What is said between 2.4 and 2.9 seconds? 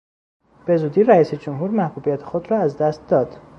را از